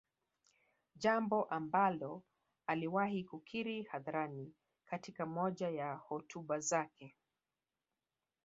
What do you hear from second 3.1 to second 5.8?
kukiri hadharani katika moja